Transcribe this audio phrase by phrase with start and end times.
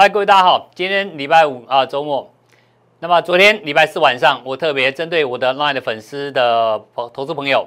[0.00, 2.32] 嗨，各位大家好，今天礼拜五啊，周末。
[3.00, 7.66] 那么昨天礼拜四晚上，我特别针对我的 LINE 的粉丝的投投资朋友，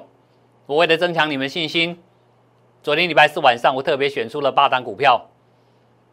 [0.64, 2.02] 我为了增强你们信心，
[2.82, 5.28] 昨天礼拜四晚上，我特别选出了八档股票，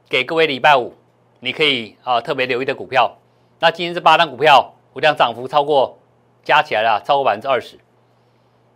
[0.10, 0.94] 给各位礼拜五
[1.40, 3.16] 你可以啊特别留意的股票。
[3.62, 5.98] 那今天这八档股票，我讲涨幅超过
[6.44, 7.80] 加起来了超过百分之二十。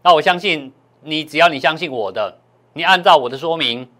[0.01, 0.71] 那我相信
[1.01, 2.37] 你，只要你相信我的，
[2.71, 3.91] 你按照我的说明，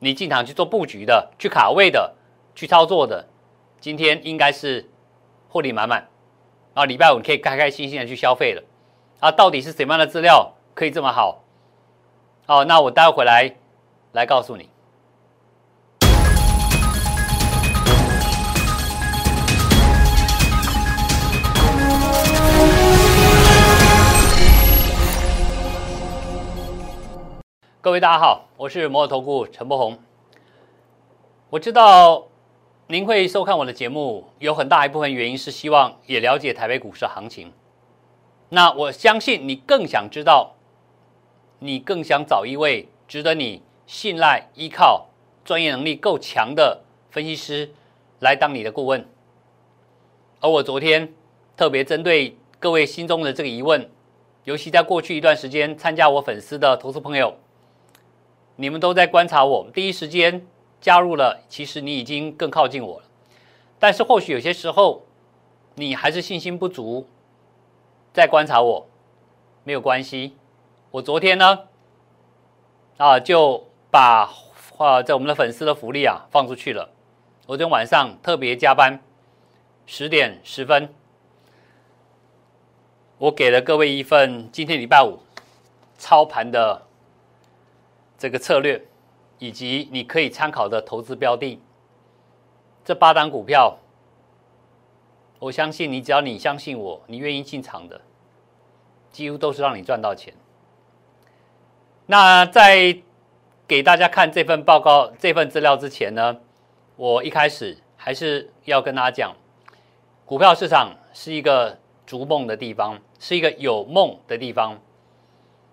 [0.00, 2.16] 你进场去做布局的，去卡位的。
[2.54, 3.26] 去操作的，
[3.80, 4.88] 今天应该是
[5.48, 6.08] 获利满满
[6.74, 6.84] 啊！
[6.84, 8.62] 礼拜五可以开开心心的去消费了
[9.20, 9.30] 啊！
[9.30, 11.42] 到底是什么样的资料可以这么好？
[12.46, 13.54] 哦，那我待会回来
[14.12, 14.68] 来告诉你。
[27.80, 29.98] 各位大家好，我是摩尔投顾陈柏宏，
[31.50, 32.28] 我知道。
[32.88, 37.52] 您会收看我的节目，有很大一部分原因是希望也了解台北股市行情。
[38.48, 40.56] 那我相信你更想知道，
[41.60, 45.06] 你更想找一位值得你信赖、依靠、
[45.44, 47.70] 专业能力够强的分析师
[48.18, 49.08] 来当你的顾问。
[50.40, 51.14] 而我昨天
[51.56, 53.88] 特别针对各位心中的这个疑问，
[54.44, 57.36] 尤其在过去一段时间参加我粉丝的投资朋友，
[58.56, 60.46] 你们都在观察我，第一时间。
[60.82, 63.06] 加入了，其实你已经更靠近我了，
[63.78, 65.06] 但是或许有些时候
[65.76, 67.06] 你还是信心不足，
[68.12, 68.88] 在观察我，
[69.62, 70.36] 没有关系。
[70.90, 71.68] 我昨天呢，
[72.96, 74.28] 啊就把
[74.76, 76.90] 啊在我们的粉丝的福利啊放出去了。
[77.46, 79.00] 我昨天晚上特别加班，
[79.86, 80.92] 十点十分，
[83.18, 85.20] 我给了各位一份今天礼拜五
[85.96, 86.82] 操盘的
[88.18, 88.84] 这个策略。
[89.42, 91.60] 以及你可以参考的投资标的，
[92.84, 93.76] 这八档股票，
[95.40, 98.00] 我相信你，只要你相信我，你愿意进场的，
[99.10, 100.32] 几乎都是让你赚到钱。
[102.06, 102.96] 那在
[103.66, 106.38] 给大家看这份报告、这份资料之前呢，
[106.94, 109.34] 我一开始还是要跟大家讲，
[110.24, 114.78] 股票市场是一个逐梦的地方，是一个有梦的地方。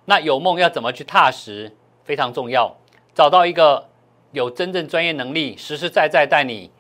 [0.06, 1.72] 那有梦要怎么去踏实，
[2.04, 2.76] 非常重要。
[3.20, 3.90] 找到一个
[4.32, 6.72] 有真正专业能力、实实在在带你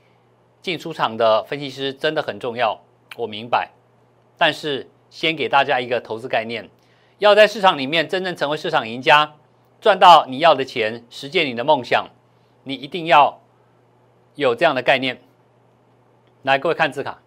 [0.61, 2.79] 进出场的分析师，真的很重要。
[3.17, 3.71] 我明白，
[4.37, 6.69] 但是先给大家一个投资概念：
[7.17, 9.33] 要在市场里面真正成为市场赢家，
[9.81, 12.07] 赚到你要的钱，实现你的梦想，
[12.63, 13.41] 你一定要
[14.35, 15.21] 有这样的概念。
[16.43, 17.19] 来，各位看字卡，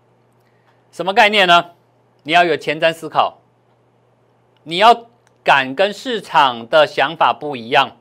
[0.91, 1.73] 什么概念呢？
[2.23, 3.43] 你要有前瞻思考，
[4.63, 5.05] 你要
[5.45, 7.99] 敢跟市场的想法不一样。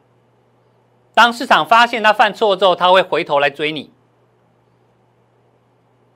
[1.14, 3.92] 当市场发现他犯错之后，他会回头来追你。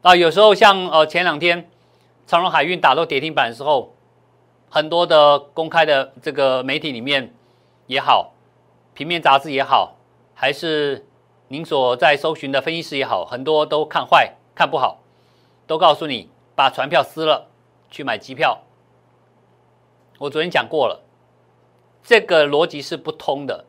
[0.02, 1.70] 啊，有时候像呃前两天
[2.28, 3.96] 长荣海运打到跌停板的时候，
[4.70, 7.34] 很多的公开的这个媒体里面
[7.88, 8.34] 也好，
[8.94, 9.96] 平面杂志也好，
[10.34, 11.08] 还是
[11.48, 15.00] 您所在搜寻的分析师也好，很多都看坏、看不好，
[15.68, 17.48] 都告诉你把船票撕了
[17.90, 18.62] 去买机票。
[20.20, 21.04] 我昨天讲过了，
[22.04, 23.66] 这个逻辑是不通的。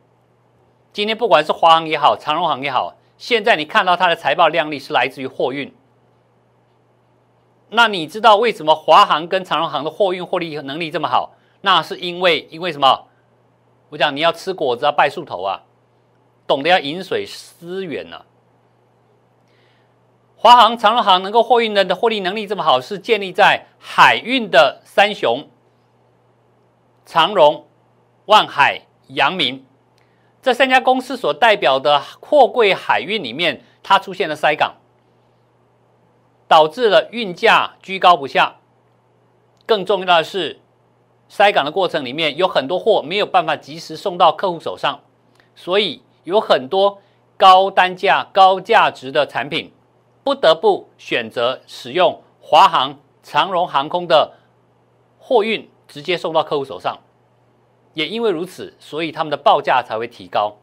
[0.97, 5.71] 今天不管是华航也好，长荣航也好，现在你看到它的财报量丽是来自于货运。
[7.69, 11.35] 那你知道为什么华航跟长荣航的货运获利能力这么好？
[11.61, 13.05] 那是因为因为什么？
[13.89, 15.65] 我讲你要吃果子啊，拜树头啊，
[16.47, 18.25] 懂得要饮水思源呢。
[20.35, 25.47] 华航、长荣航能够货运的的获利能力这么好，是建立在海运的三雄：
[27.05, 27.67] 长荣、
[28.25, 29.63] 万海、阳明。
[30.41, 34.75] 这三家公司所代表的货柜海运里面，它出现了塞港，
[36.47, 38.57] 导致了运价居高不下。
[39.65, 40.61] 更重要的是，
[41.27, 45.01] 塞港的过程里面有很多货没有办法及时送到客户手上，
[45.55, 47.01] 所以有很多
[47.35, 49.73] 高单价、高价值的产品
[50.23, 54.33] 不得不选择使用华航、长荣航空的
[55.19, 56.97] 货运直接送到客户手上。
[57.97, 60.55] 也因为如此，所以他们的报价才会提高。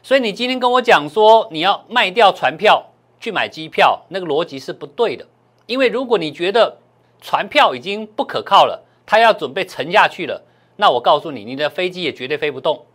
[0.00, 5.26] 所以你今天跟我讲说你要卖掉船票去买机票，那个逻辑是不对的。
[5.66, 6.78] 因为如果你觉得
[7.20, 10.44] 船票已经不可靠了，它要准备沉下去了，
[10.76, 12.86] 那我告诉你，你的飞机也绝对飞不动。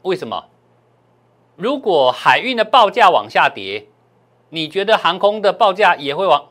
[0.00, 0.46] 为什么？
[1.56, 3.88] 如果海运的报价往下跌，
[4.48, 6.46] 你觉得航空的报价也会往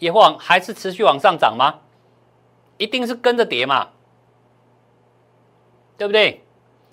[0.00, 1.78] 也会往还是持续往上涨吗？
[2.82, 3.90] 一定是跟着跌嘛，
[5.96, 6.42] 对不对？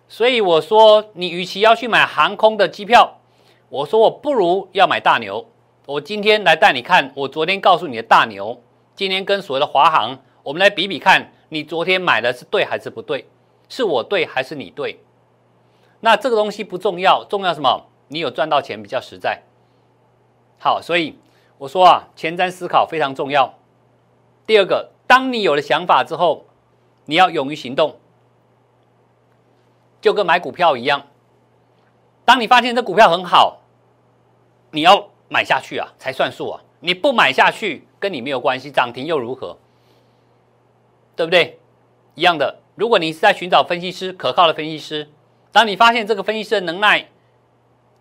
[0.07, 3.19] 所以我说，你与其要去买航空的机票，
[3.69, 5.49] 我说我不如要买大牛。
[5.87, 8.61] 我今天来带你看，我昨天告诉你的大牛，
[8.93, 13.27] 今天跟所谓的华航，我们来比比看，你昨天买的是对还是不对？
[13.67, 14.99] 是我对还是你对？
[16.01, 17.87] 那这个东西不重要，重要什么？
[18.09, 19.41] 你有赚到钱比较实在。
[20.59, 21.17] 好，所以
[21.57, 23.55] 我说啊，前瞻思考非常重要。
[24.45, 26.45] 第二个，当你有了想法之后，
[27.05, 27.97] 你要勇于行动，
[29.99, 31.07] 就跟买股票一样。
[32.23, 33.61] 当你发现这股票很好，
[34.69, 35.09] 你要。
[35.31, 36.59] 买下去啊，才算数啊！
[36.79, 39.55] 你不买下去，跟你没有关系，涨停又如何？
[41.15, 41.59] 对不对？
[42.15, 42.57] 一样的。
[42.73, 45.07] 如果你是在寻找分析师，可靠的分析师，
[45.51, 47.09] 当你发现这个分析师的能耐、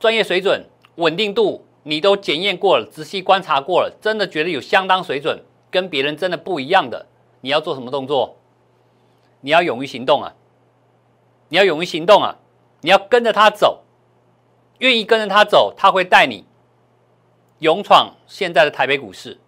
[0.01, 0.65] 专业水准、
[0.95, 7.07] 稳定度，你都检验过了，仔细观察过了，真的觉得有相当水准，跟别人真的不一样的，
[7.41, 8.37] 你要做什么动作？
[9.41, 10.35] 你要勇于行动啊！
[11.49, 12.37] 你要勇于行动啊！
[12.81, 13.83] 你要跟着他走，
[14.79, 16.45] 愿意跟着他走，他会带你。
[17.59, 19.39] 勇闯现在的台北股市，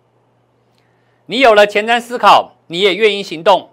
[1.26, 3.70] 你有了前瞻思考，你也愿意行动，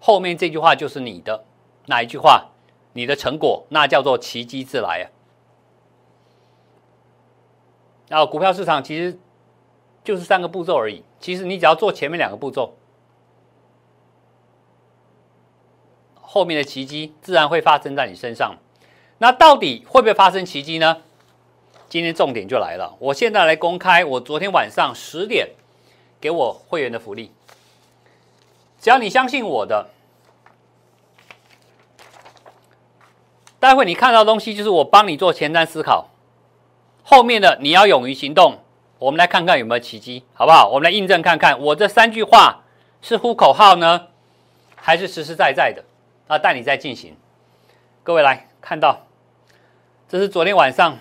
[0.00, 1.44] 后面这句话就是你的
[1.86, 2.46] 哪一句话？
[2.94, 5.04] 你的成果那叫做奇迹自来啊！
[8.08, 9.18] 然后股票市场其实
[10.06, 12.76] 就是三个步骤而已，其实你只要做前面两个步骤，
[16.20, 18.54] 后面的奇迹自然会发生在你身上。
[19.18, 20.98] 那到底会不会发生奇迹呢？
[21.88, 25.48] 今天重点就来了，我现在来公开我昨天晚上十点
[26.20, 27.32] 给我会员的福利。
[28.78, 29.88] 只要你相信我的，
[33.58, 36.10] 待会你看到东西就是我帮你做前瞻思考，
[37.02, 38.60] 后面的你要勇于行动。
[38.98, 40.68] 我们来看看有没有奇迹，好不好？
[40.68, 42.64] 我们来印证看看，我这三句话
[43.02, 44.08] 是呼口号呢，
[44.74, 45.84] 还是实实在在的？
[46.28, 47.16] 啊，带你再进行。
[48.02, 49.06] 各位来看到，
[50.08, 50.98] 这是昨天晚上。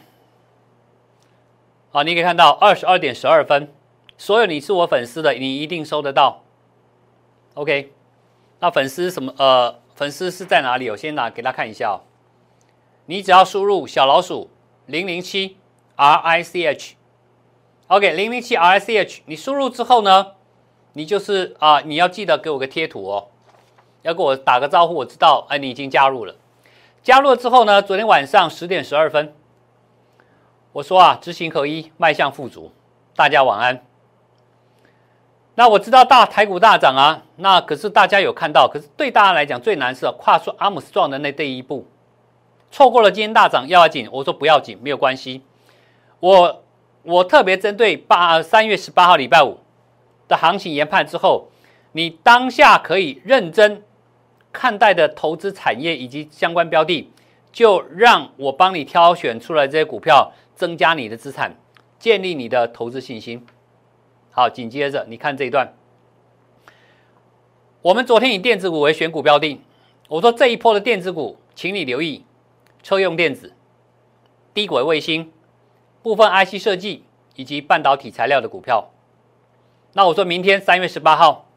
[1.92, 3.74] 好，你可以看到二十二点十二分，
[4.18, 6.44] 所有你是我粉丝的，你一定收得到。
[7.54, 7.94] OK，
[8.60, 9.34] 那粉丝什么？
[9.38, 10.90] 呃，粉丝是在哪里？
[10.90, 12.04] 我先拿给大家看一下哦。
[13.06, 14.50] 你只要输入小老鼠
[14.88, 15.58] 零零七
[15.96, 16.94] RICH”
[17.88, 20.32] OK，零零七 R I C H，你输入之后呢，
[20.94, 23.28] 你就是啊，你要记得给我个贴图哦，
[24.02, 26.36] 要给我打个招呼，我知道哎，你已经加入了。
[27.04, 29.36] 加入了之后呢，昨天晚上十点十二分。
[30.72, 32.72] 我说啊，知行合一，迈向富足。
[33.16, 33.86] 大家晚安。
[35.54, 41.86] 那我知道大台股大涨啊，那可是大家有看到，可是对大家来讲最难是跨出阿姆斯壮的那第一步，
[42.72, 44.10] 错过了今天大涨要紧。
[44.12, 45.44] 我说不要紧，没有关系。
[46.20, 46.64] 我
[47.06, 49.57] 我特别针对八三月十八号礼拜五
[50.28, 51.48] 的行情研判之后，
[51.94, 53.84] 你当下可以认真
[54.52, 57.10] 看待的投资产业以及相关标的，
[57.52, 60.34] 就让我帮你挑选出来这些股票。
[60.56, 61.54] 增加你的资产，
[62.00, 63.46] 建立你的投资信心。
[64.31, 65.74] 好，紧接着你看这一段。
[67.81, 69.60] 我们昨天以电子股为选股标的，
[70.08, 72.24] 我说这一波的电子股，请你留意
[72.81, 73.51] 车用电子、
[74.54, 75.30] 低轨卫星、
[76.06, 77.04] 部分 IC 设计
[77.34, 78.92] 以及半导体材料的股票。
[79.94, 81.48] 那我说明天三月十八号，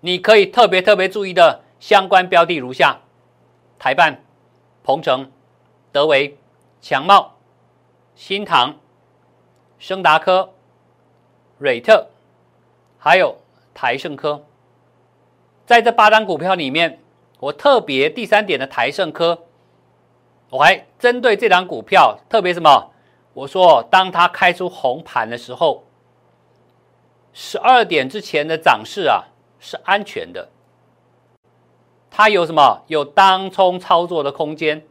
[0.00, 3.00] 你可以特别特别注意的相关标的如下：
[3.78, 4.24] 台办、
[4.82, 5.30] 鹏程、
[5.92, 6.38] 德维、
[6.80, 7.34] 强茂。
[8.14, 8.76] 新唐、
[9.78, 10.54] 升达科、
[11.58, 12.06] 瑞特，
[12.96, 13.36] 还有
[13.74, 14.42] 台盛科，
[15.66, 16.98] 在这八单股票里面，
[17.40, 19.42] 我特别第三点的台盛科，
[20.48, 22.90] 我还针对这档股票特别什么？
[23.36, 25.84] 我说，当它开出红盘的时候，
[27.34, 29.24] 十二点之前的涨势啊
[29.60, 30.48] 是安全的，
[32.10, 32.82] 它有什么？
[32.86, 34.86] 有当冲操作的空间，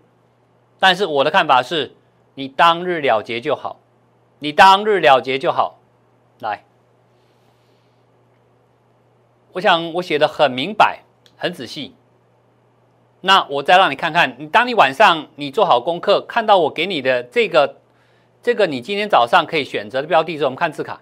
[0.77, 1.95] 但是我的看法是。
[2.37, 3.79] 你当日了结就好，
[4.39, 5.79] 你当日了结就好。
[6.39, 6.65] 来，
[9.53, 11.03] 我想我写的很明白，
[11.37, 11.95] 很仔细。
[13.21, 17.77] 那我再让你看看，你当你晚上你做好功课，看到我给你的这个
[18.45, 21.01] 这个你今天早上可以选择的标的时候，我们看字卡。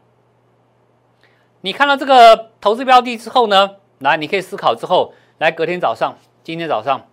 [1.59, 7.05] 你看到这个投资标的之后呢，来，你可以思考之后，来隔天早上，今天早上，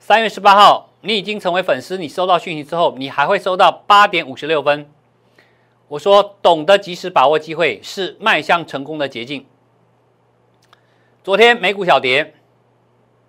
[0.00, 0.88] 三月十八号。
[1.02, 4.90] 你已经成为粉丝，你收到讯息之后，你还会收到八点五十六分。
[5.86, 9.46] 我说，懂得及时把握机会是迈向成功的捷径。
[11.22, 12.34] 昨天美股小跌，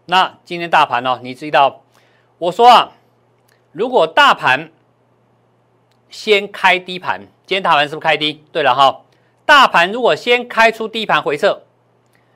[0.07, 1.19] 那今天大盘呢？
[1.21, 1.83] 你知道，
[2.39, 2.93] 我说啊，
[3.71, 4.71] 如果大盘
[6.11, 8.43] 先开低盘，今天大盘是不是开低？
[8.51, 9.01] 对了哈，
[9.45, 11.63] 大盘如果先开出低盘回撤，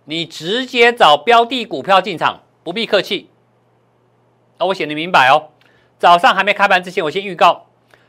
[0.06, 3.30] 你直接找标的股票进场，不必客气。
[4.58, 5.50] 啊，我写的明白哦。
[6.00, 7.68] 早上还没开盘之前，我先预告，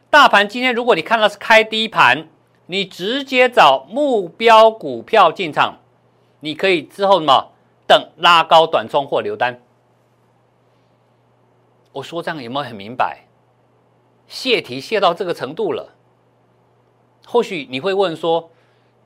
[0.08, 2.28] 大盘今天如果你看到是开低盘，
[2.66, 5.80] 你直接找目标股票进场，
[6.40, 7.52] 你可以之后什么
[7.87, 9.61] 等拉高短冲或留单。
[11.92, 13.25] 我说这样有没有很明白？
[14.28, 15.95] 泄题泄到这个程度了，
[17.26, 18.50] 或许你会问说，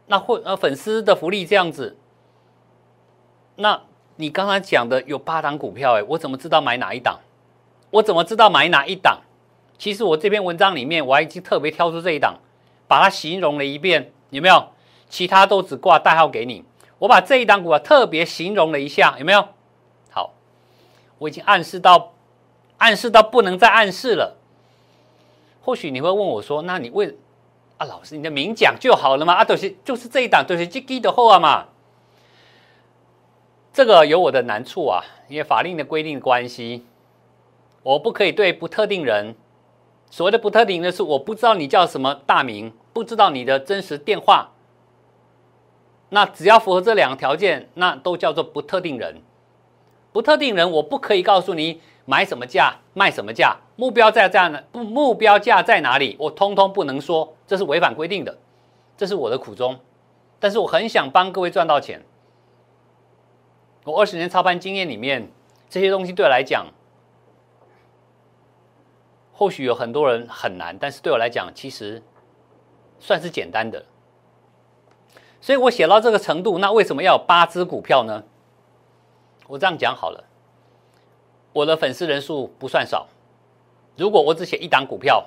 [0.07, 1.97] 那会呃粉丝的福利这样子，
[3.57, 3.83] 那
[4.17, 7.21] 你刚才讲的有八档股票，哎，我怎么知道买哪一档？
[7.91, 9.21] 我怎么知道买哪一档？
[9.77, 12.39] 其实我这篇文章里面，我已经特别挑出这一档，
[12.87, 14.69] 把它形容了一遍，有没有？
[15.09, 16.65] 其他都只挂代号给你。
[16.99, 19.49] 我把这一档股啊特别形容了一下，有没有？
[20.11, 20.35] 好，
[21.19, 22.12] 我已经暗示到，
[22.79, 24.40] 暗示到不能再暗示了。
[25.62, 27.17] 或许你会问我说：“那你为
[27.76, 29.35] 啊，老师，你的明讲就好了嘛？
[29.35, 31.67] 啊，都是就是这一档，都是这低的后啊嘛。”
[33.73, 36.85] 这个有我的难处啊，因为法令的规定关系。
[37.83, 39.35] 我不可以对不特定人，
[40.11, 44.50] 所谓的不特定的是，我不知道你叫什么大名，不知道你的真实电话。
[46.11, 49.23] 那只要符合这两个条件，那都叫做不特定人。
[50.12, 54.61] 不特定人，我不可以告诉你买什么价，卖什么价，目标价在哪？
[54.73, 56.17] 不，目标价在哪里？
[56.19, 58.37] 我通通不能说，这是违反规定的，
[58.97, 59.79] 这是我的苦衷。
[60.40, 62.02] 但是我很想帮各位赚到钱。
[63.85, 65.31] 我二十年操盘经验里面，
[65.69, 66.67] 这些东西对我来讲。
[69.33, 72.02] 或许有很多人很难，但是对我来讲，其实
[72.99, 73.85] 算是简单的。
[75.40, 78.25] 所以我写到这个程度，那为什么要有八只股票呢？
[79.47, 80.25] 我这样讲好了，
[81.52, 83.07] 我的粉丝人数不算少。
[83.97, 85.26] 如果我只写一档股票，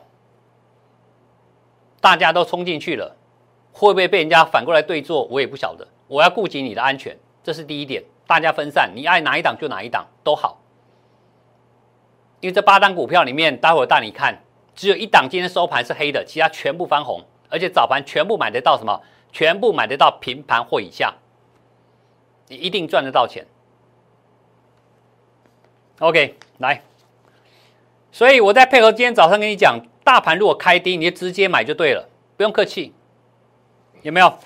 [1.99, 3.15] 大家都冲进去了，
[3.71, 5.23] 会不会被人家反过来对做？
[5.25, 5.87] 我也不晓得。
[6.07, 8.03] 我要顾及你的安全，这是第一点。
[8.25, 10.59] 大家分散，你爱哪一档就哪一档都好。
[12.39, 14.37] 因为这八档股票里面，待会带你看，
[14.75, 19.01] 只有一档今天收盘是黑的，其他全部翻红，而且早盘全部买得到什么？
[19.31, 21.15] 全部买得到平盘或以下，
[22.47, 23.47] 你一定赚得到钱。
[25.99, 26.81] OK，来，
[28.11, 32.93] 所以我在配合今天早上跟你讲，大盘如果开低，你就直接买就对了，不用客气，
[34.01, 34.37] 有没有？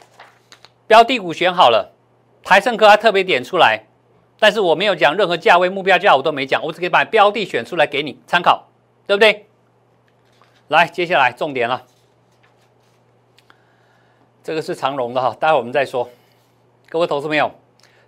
[0.85, 1.93] 标的股选好了，
[2.43, 3.83] 台盛科还特别点出来。
[4.39, 8.67] 但是我没有讲任何价位目标价，我都没讲，我只可以把标的选出来给你参考，
[9.07, 9.47] 对不对？
[10.67, 11.83] 来，接下来重点了，
[14.43, 16.07] 这个是长荣的哈，待会我们再说。
[16.87, 17.51] 各位投资朋友，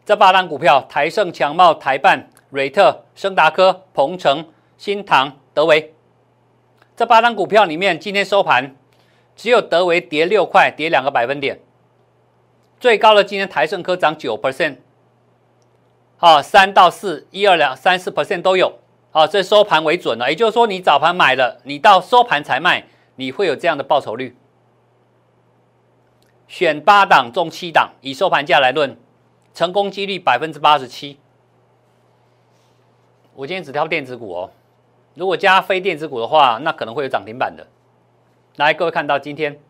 [0.05, 5.93] 这八档股票：台盛、强茂、台办、瑞特、升达科、鹏程、新唐、德维。
[6.95, 8.75] 这八张股票里面，今天收盘
[9.35, 11.59] 只有德维跌六块，跌两个百分点。
[12.79, 14.77] 最高的今天台盛科涨九 percent。
[16.17, 18.79] 好，三到四，一二两三四 percent 都有。
[19.11, 24.35] 好，这收盘为准了，也就是说，你早盘买了，你到收盘才卖，你会有这样的报酬率。
[26.47, 28.97] 选八档中七档，以收盘价来论，
[29.53, 31.19] 成功几率百分之八十七。
[33.39, 34.51] 我今天只挑电子股哦，
[35.13, 37.65] 如果加非电子股的话，那可能会有涨停板的。
[38.57, 39.61] 来，各位看到今天，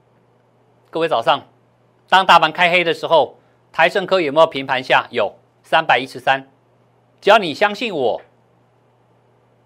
[0.89, 1.43] 各位早上，
[2.07, 3.38] 当大盘开黑的时候，
[3.71, 5.05] 台盛科有没有平盘下？
[5.11, 5.35] 有。
[5.61, 6.49] 三百一十三，
[7.21, 8.21] 只要你相信我，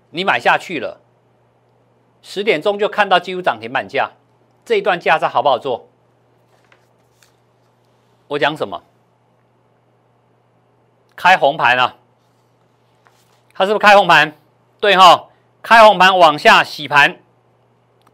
[0.09, 0.99] 你买下去了，
[2.21, 4.11] 十点钟就看到几乎涨停板价，
[4.65, 5.87] 这一段价差好不好做？
[8.27, 8.83] 我讲什么？
[11.15, 11.95] 开红盘啊！
[13.53, 14.35] 它是不是开红盘？
[14.79, 15.29] 对哈，
[15.61, 17.19] 开红盘往下洗盘，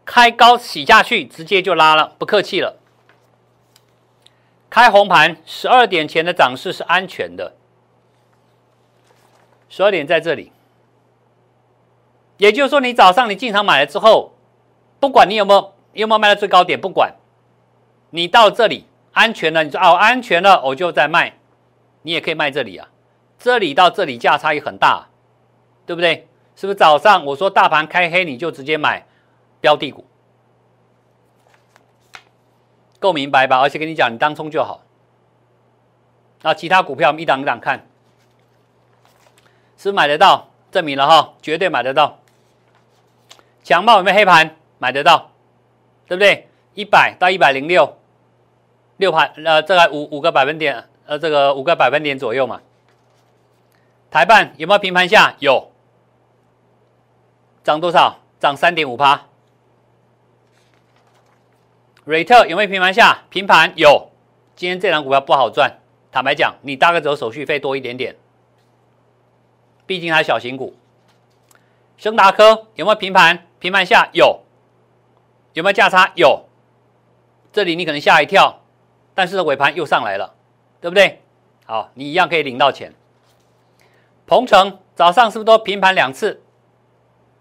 [0.04, 2.76] 开高洗下去，直接就拉了，不客气了。
[4.68, 7.54] 开红盘，十二点前的涨势是安全的。
[9.68, 10.52] 十二点在这里，
[12.36, 14.32] 也就是说，你早上你进场买了之后，
[15.00, 17.14] 不管你有没有有没有卖到最高点，不管
[18.10, 21.34] 你到这里安全了，你说哦安全了，我就在卖，
[22.02, 22.88] 你也可以卖这里啊。
[23.38, 25.08] 这里到这里价差也很大，
[25.90, 26.28] 对不对？
[26.54, 29.04] 是不是早上我说大盘开黑，你就直接买
[29.60, 30.04] 标的股，
[33.00, 33.58] 够明白吧？
[33.58, 34.82] 而且跟你讲，你当冲就好。
[36.42, 37.88] 那其他股票我们一档一档看。
[39.76, 42.20] 是买得到，证明了哈，绝对买得到。
[43.64, 44.54] 强茂有没有黑盘？
[44.78, 45.32] 买得到，
[46.06, 46.48] 对不对？
[46.74, 47.98] 一百到一百零六，
[48.98, 52.60] 六盘呃，这个五五个百分点，呃，这个五个百分点左右嘛。
[54.08, 55.34] 台办有没有平盘下？
[55.40, 55.69] 有，
[57.62, 58.18] 涨多少？
[58.38, 59.26] 涨三点五趴。
[62.04, 63.24] 瑞特有没有平盘下？
[63.28, 64.10] 平盘有。
[64.56, 65.78] 今天这档股票不好赚，
[66.10, 68.16] 坦白讲，你大概只有手续费多一点点。
[69.86, 70.74] 毕竟它小型股，
[71.96, 73.46] 升达科有没有平盘？
[73.58, 74.40] 平盘下有，
[75.52, 76.12] 有没有价差？
[76.14, 76.46] 有。
[77.52, 78.60] 这里你可能吓一跳，
[79.14, 80.34] 但是尾盘又上来了，
[80.80, 81.22] 对不对？
[81.66, 82.94] 好，你一样可以领到钱。
[84.26, 86.42] 鹏程早上是不是都平盘两次？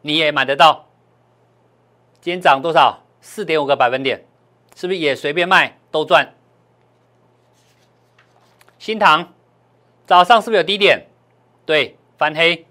[0.01, 0.87] 你也买得到。
[2.21, 3.03] 今天涨多少？
[3.21, 4.25] 四点五个百分点，
[4.75, 6.33] 是不是也随便卖都赚？
[8.77, 9.33] 新塘
[10.07, 11.07] 早上是不是有低点？
[11.65, 12.65] 对，翻黑，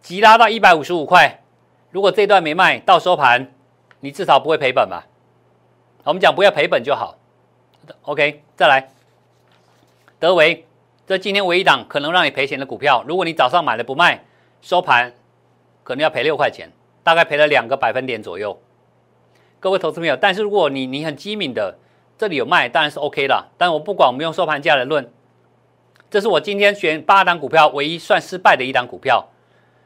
[0.00, 1.42] 急拉到一百五十五块。
[1.90, 3.52] 如果这段没卖到收盘，
[4.00, 5.06] 你至少不会赔本吧？
[6.02, 7.16] 我们讲不要赔本就好。
[8.02, 8.90] OK，再来，
[10.18, 10.66] 德维，
[11.06, 13.04] 这今天唯一档可能让你赔钱的股票。
[13.06, 14.24] 如果你早上买了不卖，
[14.60, 15.14] 收盘
[15.82, 16.70] 可能要赔六块钱，
[17.02, 18.60] 大概赔了两个百分点左右。
[19.60, 21.78] 各位投资朋友，但是如果你你很机敏的，
[22.18, 23.50] 这里有卖当然是 OK 了。
[23.56, 25.12] 但我不管，我们用收盘价来论。
[26.10, 29.28] 这是我今天选八档股票唯一算失败的一档股票。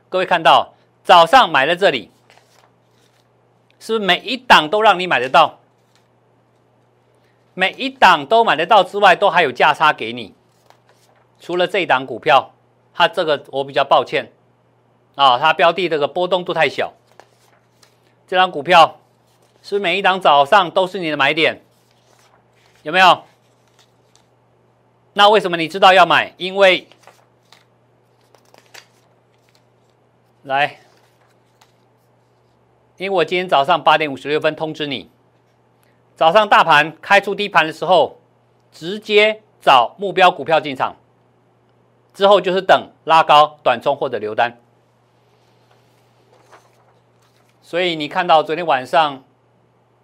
[0.09, 0.75] 各位看到
[1.05, 2.11] 早上买在这里，
[3.79, 5.61] 是不是每一档都让你买得到？
[7.55, 10.35] 每一档都买得到之外，都还有价差给你。
[11.38, 12.53] 除了这一档股票，
[12.93, 14.33] 它这个我比较抱歉
[15.17, 16.93] 啊，它标的这个波动度太小。
[18.29, 19.01] 这张股票
[19.63, 21.63] 是每一档早上都是你的买点，
[22.83, 23.25] 有没有？
[25.15, 26.35] 那为什么你知道要买？
[26.37, 26.87] 因为
[30.43, 30.81] 来，
[32.99, 35.11] 因为我今天早上八点五十六分通知你，
[36.15, 38.19] 早上大盘开出低盘的时候，
[38.71, 40.97] 直接找目标股票进场，
[42.13, 44.59] 之后就是等拉高短冲或者留单。
[47.67, 49.25] 所以你看到昨天晚上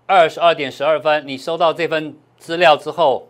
[0.07, 3.28] 二十二点十二分，你收到这份资料之后。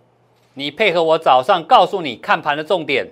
[0.54, 3.08] 你配合我早上告诉你看盘的重点，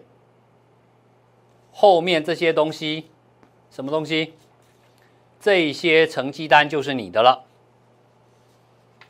[1.73, 3.09] 后面这些东西，
[3.71, 4.33] 什么东西？
[5.39, 7.45] 这些成绩单就是你的了。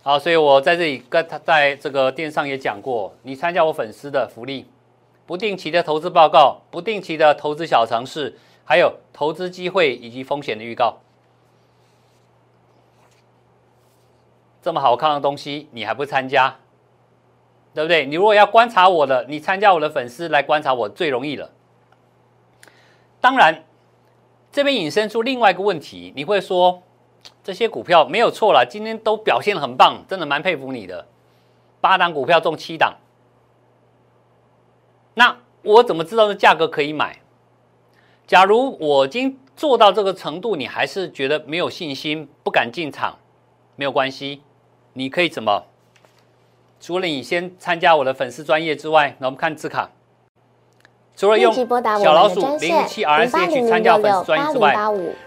[0.03, 4.67] 好，所以我在这里跟他在这个电视上也讲过，你参加我粉丝的福利，
[5.27, 10.99] 不定期的投资报告，不定期的投资小尝试，还有投资机会以及风险的预告。
[14.63, 16.57] 这么好看的东西，你还不参加？
[17.73, 18.05] 对不对？
[18.05, 21.51] 你如果要观察我的，你参加我的粉丝来观察我最容易了。
[23.21, 23.65] 当然，
[24.51, 26.83] 这边引申出另外一个问题，你会说
[27.45, 31.07] 这些股票没有错了，今天都表现的很棒，真的蛮佩服你的。
[31.81, 32.97] 八档股票中七档，
[35.15, 37.21] 那我怎么知道这价格可以买？
[38.27, 43.17] 假如我已经做到这个程度，你还是觉得没有信心，不敢进场，
[43.77, 44.43] 没有关系，
[44.93, 45.65] 你可以怎么？
[46.81, 49.91] 除了你先参加我的粉丝专业之外，那我们看字卡。
[51.15, 51.53] 除了用
[52.03, 54.75] 小老鼠零七 R S H 参加粉丝专业之外，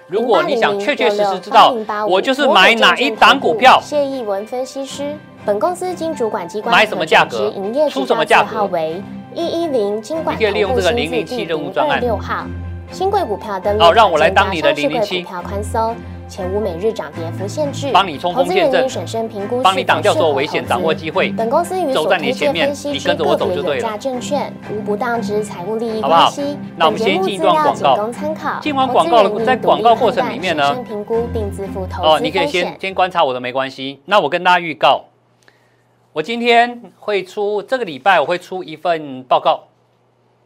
[0.08, 1.76] 如果你想确确实实知道
[2.08, 7.54] 我就是买哪一档股票，谢义文分析师，本公司经主管机关买什么价格，
[7.92, 9.00] 出什么价格，号为
[9.36, 12.48] 一一零金管投顾新字第零二六号，
[12.92, 15.24] 新贵股票登录哦，让我来当你的零零七。
[16.34, 18.88] 前无每日涨跌幅限制，帮你冲锋陷阵，
[19.62, 21.32] 帮你挡掉所有危险，掌握机会。
[21.34, 26.58] 本公司与所推荐分析之个别有价证券无不当之财务利益关系。
[26.76, 30.76] 那我们先进一段广告，进完广告的在广告过程里面呢，
[32.02, 34.02] 哦，你可以先先观察我的没关系。
[34.06, 35.04] 那我跟大家预告，
[36.14, 39.66] 我今天会出这个礼拜我会出一份报告，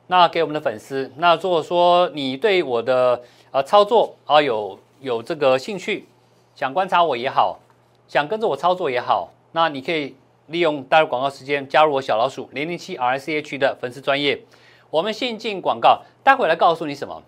[0.08, 1.10] 那给我们的粉丝。
[1.16, 3.22] 那如果说你对我的
[3.52, 6.08] 呃操作啊有有这个兴趣，
[6.56, 7.60] 想观察我也好，
[8.08, 10.16] 想跟着我操作也好，那你可以
[10.48, 14.44] 利用带入广告时间加入我小老鼠零零七 R C H 的粉丝专业。
[14.90, 17.22] 我们先进广告，待会来告诉你什么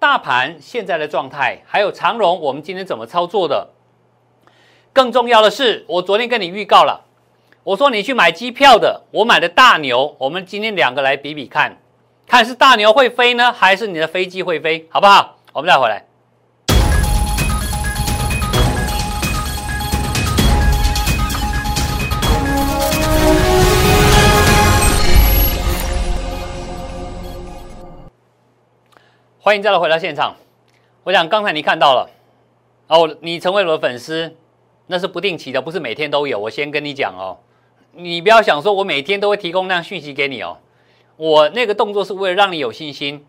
[0.00, 3.70] 大盘现在的状态，还有长荣我们今天怎么操作的。
[4.92, 7.04] 更重要的是，我昨天跟你预告了，
[7.62, 11.78] 我说你去买机票的，我买的大牛，我们今天两个来比比看，
[12.26, 15.38] 看是大牛会飞呢，还是你的飞机会飞，好不好？
[15.52, 16.07] 我们再回来。
[29.48, 30.36] 欢迎再来回到现场。
[31.04, 32.10] 我想刚才你看到了，
[32.88, 34.36] 哦，你成为我的粉丝，
[34.88, 36.38] 那是不定期的，不是每天都有。
[36.38, 37.40] 我先跟你讲哦，
[37.92, 40.58] 你不要想说我每天都会提供那样讯息给你哦。
[41.16, 43.26] 我那个动作是为了让你有信心。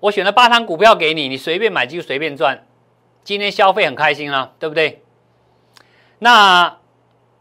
[0.00, 2.66] 我选了八仓股票给你，你随便买就随便赚。
[3.22, 5.02] 今天消费很开心啊，对不对？
[6.20, 6.78] 那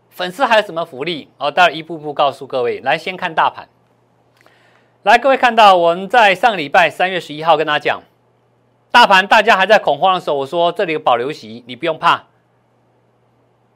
[0.09, 1.29] 粉丝还有什么福利？
[1.37, 2.81] 哦，待会一步步告诉各位。
[2.81, 3.69] 来，先看大盘。
[5.03, 8.03] 来，各位看到我们在上个礼拜三月十一号跟大家讲，
[8.89, 12.23] 大盘大家还在恐慌的时候，我说这里有保留席，你不用怕。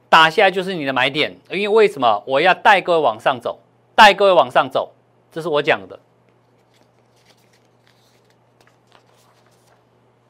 [0.07, 1.37] 打下来就是你的买点。
[1.49, 3.59] 因为为什么我要带各位往上走？
[3.93, 4.93] 带各位往上走，
[5.29, 5.99] 这是我讲的。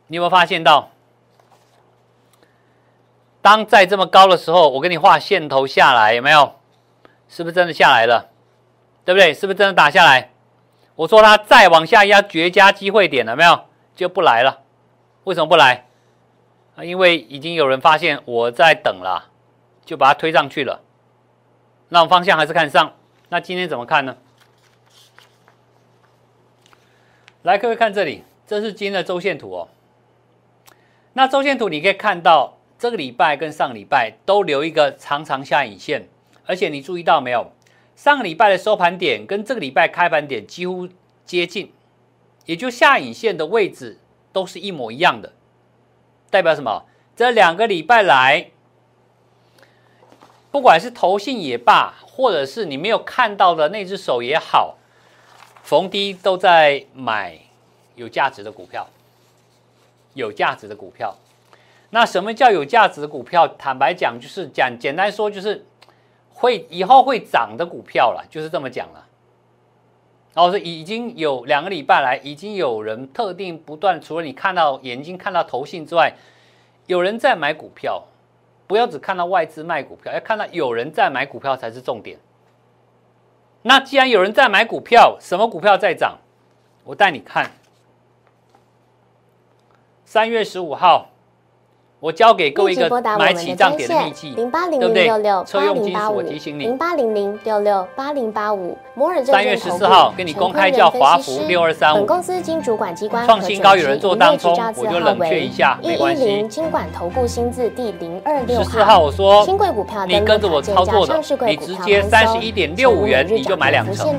[0.08, 0.90] 你有没有发现到，
[3.44, 6.56] 当在这么高的时候，我给你画线头下来，有没有？
[7.30, 8.32] 是不是真的下来了？
[9.06, 9.32] 对不对？
[9.32, 10.32] 是不是真的打下来？
[10.98, 13.66] 我说它再往下压，绝佳机会点了没有？
[13.96, 14.64] 就不来了。
[15.26, 15.86] 为什么不来？
[16.76, 19.30] 啊，因为已经有人发现我在等了，
[19.86, 20.82] 就把它推上去了。
[21.90, 22.94] 那我方向还是看上。
[23.30, 24.18] 那今天怎么看呢？
[27.44, 29.70] 来，各位看这里，这是今天的周线图哦。
[31.14, 36.10] 那周线图你可以看到，这个礼拜跟上礼拜都留一个长长下影线，
[36.48, 37.52] 而且你注意到没有？
[37.98, 40.88] 上个礼拜的收盘点跟这个礼拜开盘点几乎
[41.26, 41.74] 接近，
[42.46, 44.00] 也就下影线的位置
[44.32, 45.34] 都是一模一样的，
[46.30, 46.86] 代表什么？
[47.16, 48.52] 这两个礼拜来，
[50.52, 54.78] 不管是投信也罢，或者是你没有看到的那只手也好，
[55.64, 57.40] 逢低都在买
[57.96, 58.88] 有价值的股票。
[60.14, 61.16] 有价值的股票，
[61.92, 63.48] 那什么叫有价值的股票？
[63.48, 65.64] 坦白讲，就是讲简单说，就是
[66.38, 69.06] 会以后会涨的股票了，就是这么讲了。
[70.34, 76.14] 然后是已经有两个礼拜来，已经有人特定不断，除了你看到眼睛看到投信之外，
[76.86, 78.04] 有人在买股票。
[78.68, 82.20] 不要只看到外资卖股票，要看到有人在买股票才是重点。
[83.62, 86.18] 那既然有人在买股票，什么股票在涨？
[86.84, 87.50] 我带你看。
[90.04, 91.10] 三月十五号，
[92.00, 95.08] 我交给各位一个买起涨点的秘籍，对不对？
[95.48, 96.66] 车用金属，我提醒你。
[96.66, 101.98] 零八零零六六八零八五摩尔三月十四号，跟你公开叫华福六二三五。
[101.98, 106.48] 本公司经主管机关创新高有人做当中，我就冷却一下，没关系。
[106.48, 114.16] 金管投顾新字第零二六十四号，我说新贵股票，你跟着我操作的，你直接三十一点六五元你就买两成。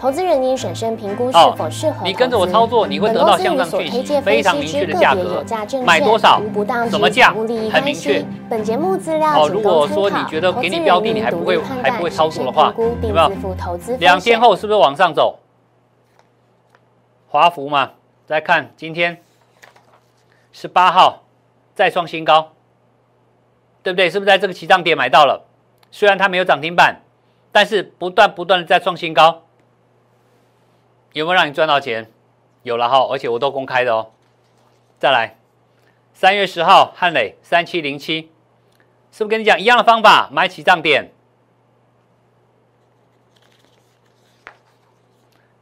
[0.00, 2.04] 投资人应审慎评估是否适合。
[2.04, 5.44] 你跟着我操作，你会得到向上讯息，非常明确的价格。
[5.84, 6.40] 买多少？
[6.88, 7.34] 什么价？
[7.72, 8.24] 很明确。
[8.48, 13.32] 本节目资料哦，如果说你觉得给你标的，你还不会还不会操作的话，有没有？
[13.98, 15.40] 两天后是不是往上走？
[17.26, 17.90] 华福嘛，
[18.24, 19.20] 再看今天
[20.52, 21.24] 十八号
[21.74, 22.52] 再创新高，
[23.82, 24.08] 对不对？
[24.08, 25.44] 是不是在这个起涨点买到了？
[25.90, 27.00] 虽然它没有涨停板，
[27.50, 29.42] 但是不断不断的在创新高。
[31.12, 32.10] 有没有让你赚到钱？
[32.62, 34.10] 有了哈，而且我都公开的哦。
[34.98, 35.38] 再来，
[36.12, 38.30] 三月十号汉磊三七零七，
[39.12, 41.12] 是不是跟你讲一样的方法买起涨点？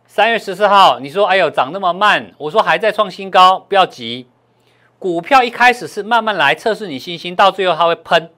[0.07, 4.27] 三月十四号你说哎呦涨那么慢，我说还在创新高，不要急。
[4.99, 8.31] 股票一开始是慢慢来测试你信心，到最后它会喷，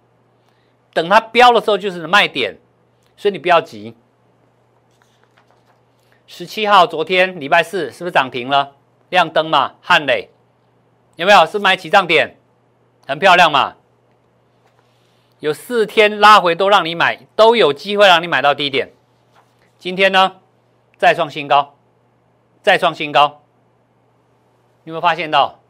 [0.92, 2.58] 等它飙的时候就是卖点，
[3.16, 3.96] 所以你不要急。
[6.30, 8.72] 十七号，昨天礼拜四是不是涨停了？
[9.08, 9.76] 亮灯嘛？
[9.80, 10.28] 汉磊
[11.16, 11.46] 有没有？
[11.46, 12.36] 是买起涨点，
[13.06, 13.76] 很漂亮嘛？
[15.40, 18.90] 有四天拉回都让你买，都有机会让你买到低点。
[19.78, 20.36] 今天呢，
[20.98, 21.74] 再创新高，
[22.60, 23.40] 再创新高。
[24.84, 25.60] 有没有发现到？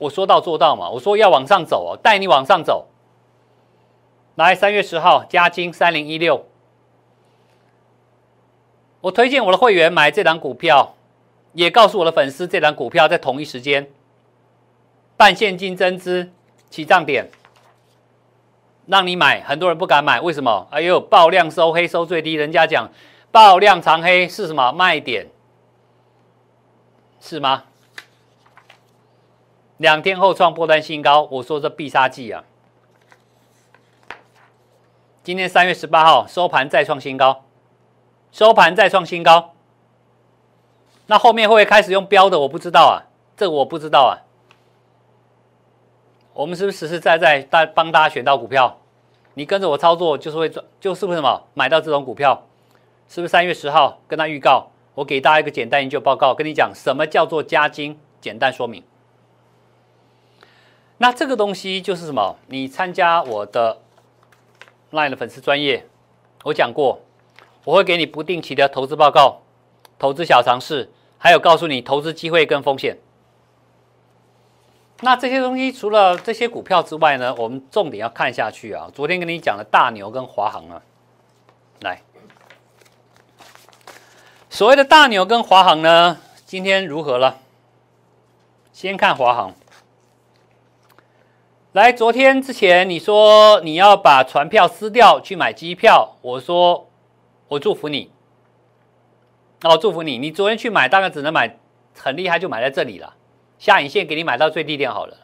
[0.00, 0.90] 我说到做到嘛？
[0.90, 2.88] 我说要往上走哦，带你往上走。
[4.34, 6.44] 来，三月十号，加金三零一六。
[9.04, 10.94] 我推荐我的会员买这档股票，
[11.52, 13.90] 也告诉我的粉丝这档股票在同一时间，
[15.14, 16.32] 半现金增资
[16.70, 17.28] 起涨点，
[18.86, 20.66] 让你买，很多人不敢买，为什么？
[20.70, 22.90] 哎呦，爆量收黑收最低，人家讲
[23.30, 25.26] 爆量长黑是什么卖点？
[27.20, 27.64] 是吗？
[29.76, 32.42] 两天后创波段新高，我说这必杀技啊！
[35.22, 37.44] 今天三月十八号收盘再创新高。
[38.34, 39.54] 收盘再创新高，
[41.06, 42.40] 那后面会不会开始用标的？
[42.40, 44.26] 我不知道啊，这个我不知道啊。
[46.32, 48.80] 我们是不是实实在在大帮大家选到股票？
[49.34, 52.44] 你跟着我操作就是会赚，就是为什么买到这种股票？
[53.08, 54.66] 是不是三月十号跟他预告？
[54.96, 58.82] 我给大家一个简单研究报告，跟你讲什么叫做加金，简单说明。
[60.98, 62.34] 那这个东西就是什么？
[62.48, 63.78] 你参加我的
[64.90, 65.86] LINE 的粉丝专业，
[66.46, 66.98] 我讲过。
[67.64, 69.42] 我会给你不定期的投资报告、
[69.98, 72.98] 投资小常识，还有告诉你投资机会跟风险。
[75.00, 78.88] 那这些东西除了这些股票之外呢，我们重点要看下去啊。
[78.94, 80.82] 昨天跟你讲的大牛跟华航啊，
[81.80, 82.02] 来，
[84.48, 87.38] 所谓的大牛跟华航呢，今天如何了？
[88.72, 89.52] 先看华航，
[91.72, 96.88] 来，昨天之前你说你要把船票撕掉去买机票，我说
[97.48, 98.10] 我祝福你，
[99.60, 101.58] 那哦，祝福你，你昨天去买大概只能买
[101.96, 103.14] 很厉害，就买在这里了，
[103.58, 105.16] 下影线给你买到最低点好了，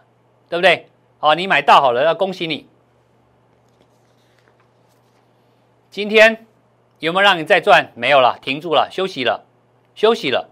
[0.48, 0.88] 对不对？
[1.18, 2.68] 好，你买到好了，要恭喜你。
[5.90, 6.46] 今天
[7.00, 7.92] 有没有让你再赚？
[7.94, 9.44] 没有了，停住了，休息了，
[9.94, 10.48] 休息了。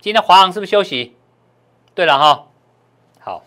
[0.00, 1.14] 今天华航是不是休息？
[1.94, 2.46] 对了哈，
[3.20, 3.44] 好，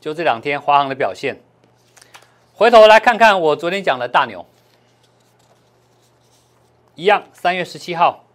[0.00, 1.40] 就这两天华航的表现。
[2.54, 4.44] 回头来看看我昨天讲的大牛，
[7.00, 8.26] 一样，三月十七号。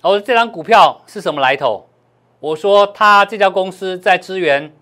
[0.00, 1.90] 哦，这张股票是什么来头？
[2.38, 4.74] 我说他这家公司在支援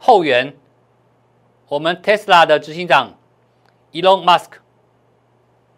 [0.00, 0.56] 后援
[1.68, 3.14] 我们 Tesla 的执行长
[3.92, 4.54] Elon Musk。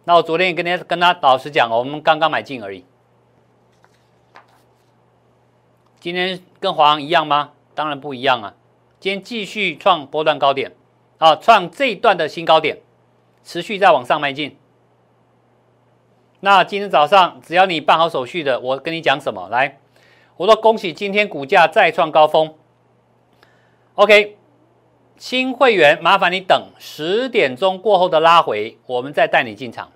[0.05, 2.83] 那我昨天也跟他跟他老实讲，我们刚刚买进而已。
[5.99, 7.51] 今天跟华航一样吗？
[7.75, 8.55] 当然不一样啊！
[8.99, 10.75] 今天继续创波段高点，
[11.19, 12.81] 啊，创这一段的新高点，
[13.47, 14.57] 持续在往上迈进。
[16.41, 19.47] 那今天早上只要你办好手续的，我跟你讲什么？
[19.47, 19.79] 来，
[20.35, 22.53] 我说恭喜今天股价再创高峰。
[23.95, 24.37] OK，
[25.15, 29.93] 新会员麻烦你等十点钟过后的拉回，我们再带你进场。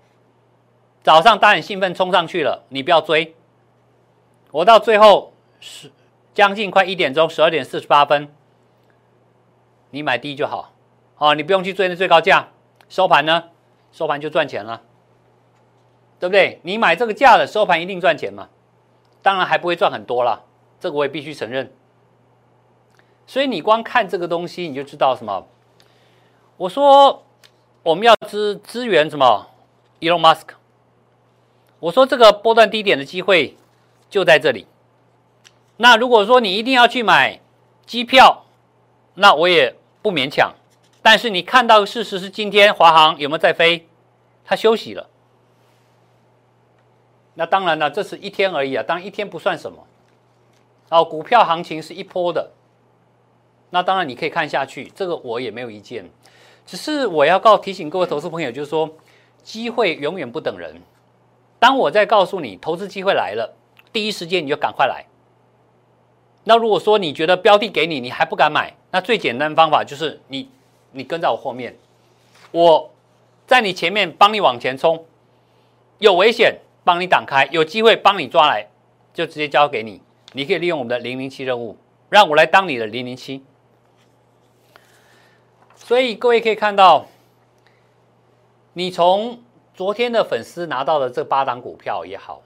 [1.04, 3.36] 早上当然兴奋冲上去了，你不要追。
[4.52, 5.92] 我到最后十。
[6.34, 8.34] 将近快一点钟，十二点四十八分，
[9.90, 10.72] 你买低就好，
[11.18, 12.48] 哦，你不用去追那最高价，
[12.92, 13.46] 收盘呢，
[13.94, 14.82] 收盘就赚钱了，
[16.20, 16.60] 对不对？
[16.64, 18.50] 你买这个价的收盘一定赚钱嘛，
[19.22, 20.44] 当然还不会赚很多了，
[20.78, 21.72] 这个我也必须承认。
[23.26, 25.48] 所以你光看这个东西，你就知道什么？
[26.58, 27.24] 我说
[27.84, 29.48] 我们要支支援什么
[30.02, 30.48] ？Elon Musk，
[31.80, 33.56] 我说这个波段低点的机会
[34.10, 34.68] 就在这里。
[35.78, 37.40] 那如果说你一定要去买
[37.86, 38.44] 机票，
[39.14, 40.54] 那我也不勉强。
[41.02, 43.88] 但是你看到的事实是，今天华航有没有在飞？
[44.46, 45.10] 它休息了。
[47.36, 49.88] 那当然了，这是一天而已啊，当然一天不算什么。
[50.90, 52.52] 哦，股票行情是一波的，
[53.70, 56.10] 那当然你可以看下去，这个我也没有意见。
[56.66, 58.90] 只是我要告提醒各位投资朋友，就是说，
[59.42, 60.82] 机会永远不等人。
[61.58, 63.56] 当我在告诉你投资机会来了，
[63.94, 65.06] 第一时间你就赶快来。
[66.44, 70.50] 那如果说你觉得标的给你，你还不敢买，那最简单方法就是你，
[70.92, 71.78] 你跟在我后面，
[72.52, 72.92] 我
[73.48, 75.06] 在你前面帮你往前冲，
[76.00, 78.68] 有危险帮你挡开，有机会帮你抓来，
[79.14, 80.02] 就直接交给你。
[80.34, 81.78] 你可以利用我们的零零七任务，
[82.10, 83.44] 让我来当你的零零七。
[85.76, 87.08] 所以各位可以看到，
[88.74, 89.40] 你从
[89.74, 92.42] 昨天的粉丝拿到的这八档股票也好，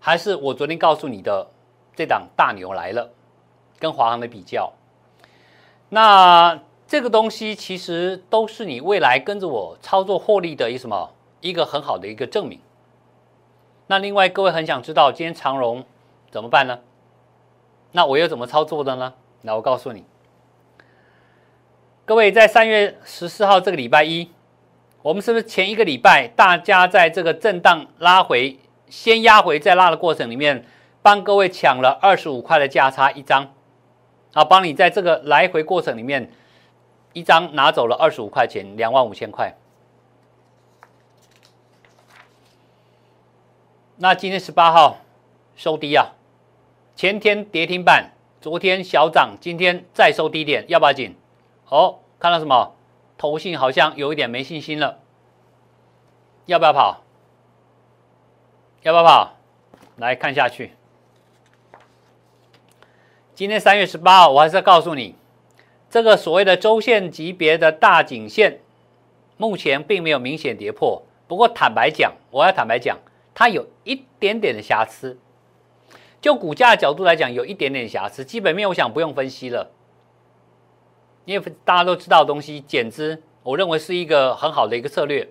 [0.00, 1.48] 还是我昨天告诉你的
[1.94, 3.10] 这档大牛来了。
[3.78, 4.72] 跟华航的比较，
[5.88, 6.60] 那
[6.92, 12.60] 这个东西其实都是你未来跟着我操作获利的一什么一个很好的一个证明。
[13.86, 15.86] 那另外各位很想知道今天长荣
[16.30, 16.80] 怎么办呢？
[17.92, 19.14] 那我又怎么操作的呢？
[19.40, 20.04] 那我告诉你，
[22.04, 24.30] 各位在三月十四号这个礼拜一，
[25.00, 28.58] 我们是不是前一个礼拜大家在这个震荡拉回，
[28.90, 30.66] 先压回再拉的过程里面，
[31.00, 33.54] 帮各位抢了二十五块的价差一张？
[34.34, 36.30] 啊，帮你在这个来回过程里面，
[37.12, 39.54] 一张拿走了二十五块钱，两万五千块。
[43.96, 44.98] 那今天十八号
[45.54, 46.12] 收低啊，
[46.96, 51.14] 前天跌停板，昨天小涨，今天再收低点，要不要紧？
[51.68, 52.74] 哦，看到什么？
[53.16, 54.98] 投信好像有一点没信心了，
[56.46, 57.02] 要不要跑？
[58.82, 59.34] 要不要跑？
[59.96, 60.72] 来看下去。
[63.34, 65.14] 今天三月十八号，我还是要告诉你，
[65.92, 68.60] 这个所谓的周线级别的大颈线，
[69.36, 71.02] 目前并没有明显跌破。
[71.28, 72.96] 不过坦白讲，我要坦白讲，
[73.34, 75.18] 它有一点点的瑕疵。
[76.18, 78.24] 就股价的角度来讲，有一点点瑕疵。
[78.24, 79.70] 基本面我想不用分析了，
[81.26, 85.28] 因为大家都知道的东西，减资，我认为是一个很好的一个策略。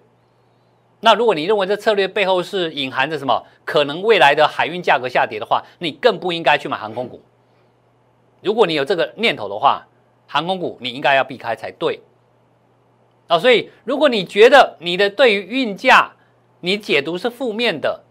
[1.00, 7.20] 那如果你认为这策略背后是隐含着什么可能未来的海运价格下跌的话，你更不应该去买航空股。
[8.44, 9.88] 如果你有这个念头的话，
[10.32, 12.00] 航空股你应该要避开才对。
[13.28, 16.14] 啊，所以如果你觉得你的对于运价
[16.62, 18.04] 你解读是负面的，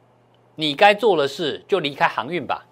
[0.56, 2.66] 你该做的事就离开航运吧。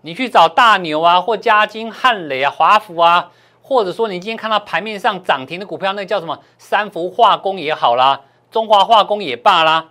[0.00, 9.90] 你去找大牛啊，或嘉金、汉磊啊、华福啊，或者说你今天看到盘面上涨停的股票，那叫什么三福化工也好啦，中华化工也罢啦，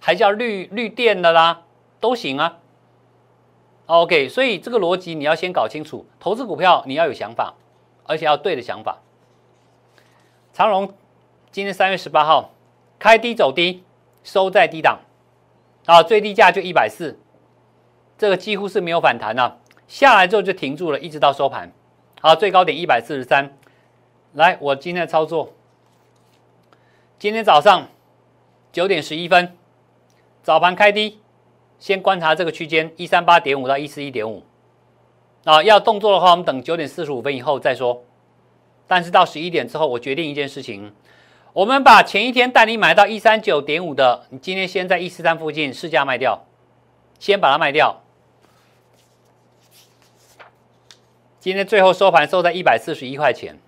[0.00, 1.62] 还叫绿绿电的啦，
[1.98, 2.58] 都行啊。
[3.86, 7.54] OK，所以这个逻辑你要先搞清楚，投资股票你要有想法，
[8.04, 9.00] 而且要对的想法。
[10.54, 10.94] 长荣
[11.50, 12.52] 今天三月十八号
[12.98, 13.84] 开低走低，
[14.22, 15.00] 收在低档，
[15.84, 17.18] 啊，最低价就一百四，
[18.16, 21.70] 这个几乎是没有反弹了，下来之后就停住了，一直到收盘，
[22.22, 23.54] 好，最高点一百四十三。
[24.32, 25.52] 来，我今天的操作，
[27.18, 27.88] 今天早上
[28.72, 29.56] 九点十一分，
[30.42, 31.20] 早盘开低，
[31.84, 34.42] 先观察这个区间一三八点五到一四一点五，
[35.44, 38.02] 啊，要动作的话，我们等九点四十五分以后再说。
[38.86, 40.94] 但是到十一点之后，我决定一件事情，
[41.52, 46.46] 我们把前一天带你买到一三九点五的，你今天先在一四三附近试价卖掉，
[47.18, 48.00] 先把它卖掉。
[51.38, 53.58] 今天最后收盘收在一百四十一块钱。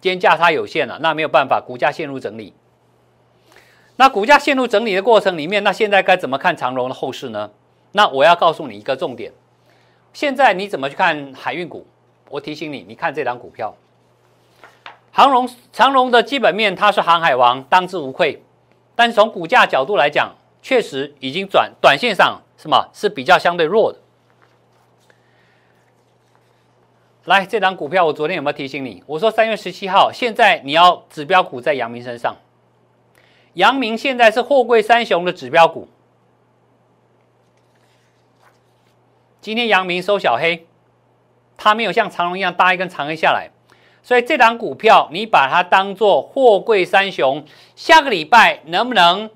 [0.00, 2.52] 今天价差有限了，那没有办法，股价陷入整理。
[3.96, 7.50] 那股价陷入整理的过程里面，那现在该怎么看长荣的后市呢？
[7.92, 9.32] 那我要告诉你一个重点，
[10.12, 11.86] 现在你怎么去看海运股？
[12.28, 13.74] 我提醒你，你看这张股票，
[15.14, 18.42] 长荣长荣的基本面它是航海王，当之无愧。
[18.94, 23.98] 但是从股价角度来讲，确实已经转短线上什么是比较相对弱的。
[27.24, 29.02] 来，这张股票我昨天有没有提醒你？
[29.06, 32.36] 我说三月十七号，现在你要指标股在阳明身上。
[33.56, 35.88] 阳明现在是货柜三雄的指标股。
[39.40, 40.66] 今天阳明收小黑，
[41.56, 43.50] 它没有像长龙一样搭一根长黑下来，
[44.02, 49.30] 所以这张股票你把它当做货柜三雄，下个礼拜能不能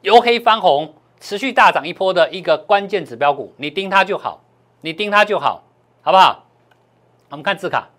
[0.00, 4.42] 由黑翻红，持续大涨一波的一个关键指标股，你盯它就好，
[4.80, 5.62] 你盯它就好，
[6.02, 6.46] 好不好？
[7.28, 7.90] 我们看字卡，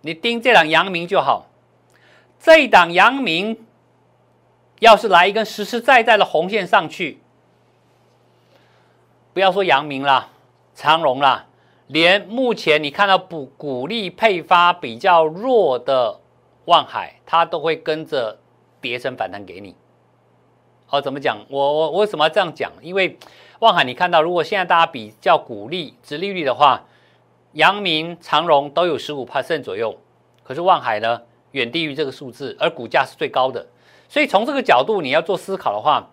[0.00, 1.46] 你盯这档阳明就好。
[2.40, 3.66] 这一档阳明，
[4.80, 7.20] 要是来一根实实在在的红线上去，
[9.32, 10.28] 不要说阳明啦，
[10.74, 11.46] 长荣啦，
[11.86, 16.20] 连目前你看到补股利配发比较弱的
[16.64, 18.38] 万海，它都会跟着
[18.80, 19.74] 跌升反弹给你。
[20.86, 21.38] 好，怎么讲？
[21.48, 22.72] 我我为什么要这样讲？
[22.80, 23.18] 因为
[23.60, 26.84] 望海，你看到如果现在大家比较股利、值利率的话。
[27.52, 29.98] 阳明、长荣都有十五 percent 左右，
[30.44, 33.66] 可是望海呢远低于这个数字，而股价是最高的。
[34.08, 36.10] 所以从这个角度你要做思考的话，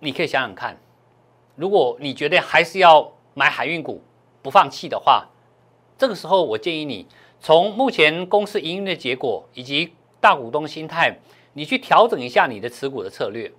[0.00, 0.78] 你可以想想看，
[1.56, 4.02] 如果你觉得还是要买海运股
[4.42, 5.26] 不放弃的话，
[5.96, 7.06] 这个时候我建议你
[7.40, 11.18] 从目前公司营运的结果以及大股东心态，
[11.54, 13.50] 你去调整一下你的持股的策略。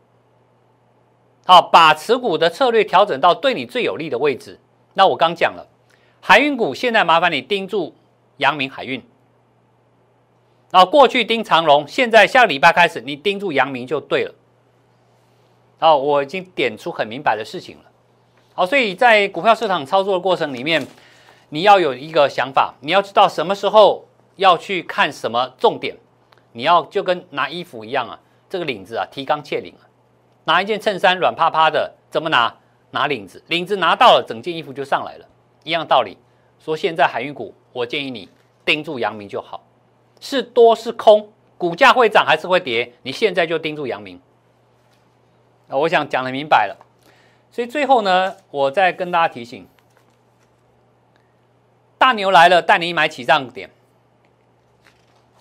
[1.46, 4.60] 好，把持股的策略调整到对你最有利的位置。
[4.94, 5.68] 那我刚讲了。
[6.24, 7.96] 海运股现在麻烦你盯住
[8.38, 9.02] 阳明海运，
[10.72, 14.34] 啊，过去盯长荣，现在下礼拜开始你盯住阳明就对了。
[15.80, 17.84] 啊，我已经点出很明白的事情了。
[18.54, 20.86] 好，所以在股票市场操作的过程里面，
[21.50, 24.06] 你要有一个想法，你要知道什么时候
[24.38, 25.96] 要去看什么重点，
[26.54, 29.84] 你要就跟拿衣服一样啊，这个领子啊提纲挈领啊，
[30.46, 32.56] 拿一件衬衫软趴趴的，怎么拿？
[32.94, 35.26] 拿领子，领子拿到了，整件衣服就上来了。
[35.64, 36.18] 一样道理，
[36.60, 38.28] 说现在海运股，我建议你
[38.66, 39.64] 盯住阳明就好，
[40.22, 44.22] 是多是空，股价会涨还是会跌，你现在就盯住阳明。
[45.68, 46.78] 啊，我想讲的明白了，
[47.52, 49.68] 所以最后呢，我再跟大家提醒，
[51.98, 53.72] 大牛来了，带你买起涨点。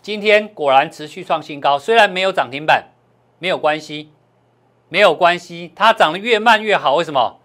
[0.01, 2.87] 今天果然持续创新高，虽然没有涨停板，
[3.39, 4.11] 没有关系，
[4.89, 7.40] 没有关系，它涨得越慢越好，为什么？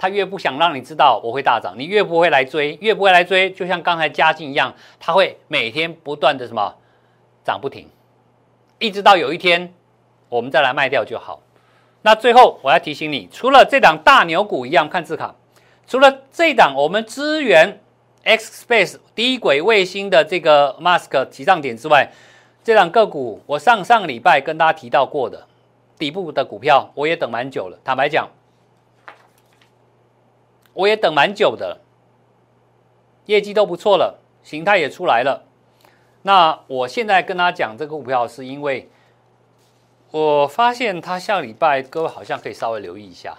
[0.00, 6.74] 他越不想让你知道我会大涨，你越不会来追，越不会来追，就像刚才嘉靖一样，他会每天不断的什么
[7.44, 7.86] 涨不停，
[8.78, 9.74] 一直到有一天
[10.30, 11.42] 我们再来卖掉就好。
[12.00, 15.34] 那最后我要提醒你，除了这档大牛股一样看字卡，
[15.86, 17.78] 除了这档我们支援
[18.24, 22.10] X Space 低轨卫星的这个 Mask 起涨点之外，
[22.64, 25.46] 这档个股我上上礼拜跟大家提到过的
[25.98, 28.26] 底部的股票，我也等蛮久了，坦白讲。
[30.74, 31.80] 我也等蛮久的，
[33.26, 35.44] 业绩都不错了，形态也出来了。
[36.22, 38.88] 那我现在跟他讲这个股票，是因为
[40.10, 43.36] 我发现他下礼拜各位好像可以稍微留意一下。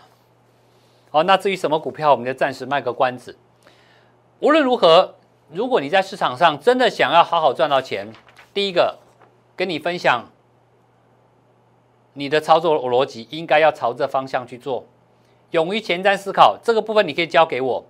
[1.09, 3.37] 好，那至于什么股票，我们就暂时卖个关子。
[4.39, 5.15] 无论如何，
[5.49, 8.11] 如果你在市场上真的想要好好赚到钱，
[8.53, 8.99] 第一个
[9.55, 10.29] 跟你分享，
[12.13, 14.85] 你的操作逻辑应该要朝这方向去做。
[15.51, 17.85] 勇于前瞻思考这个部分，你可以交给我。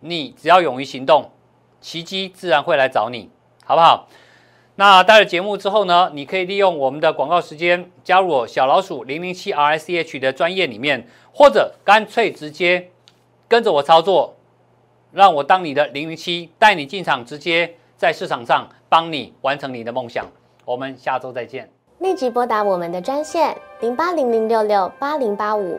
[0.00, 1.30] 你只要勇于行动，
[1.80, 3.30] 奇迹自然会来找你，
[3.64, 4.08] 好不好？
[4.76, 12.90] 那待了节目之后呢，你可以利用我们的广告时间加入我小老鼠零零七 R S H 的专业里面，或者干脆直接
[13.48, 14.34] 跟着我操作，
[15.12, 20.26] 让我当你的零零七，带你进场，直接在市场上帮你完成你的梦想。
[20.64, 21.70] 我们下周再见。
[21.98, 25.78] 立即拨打我们的专线零八零零六六八零八五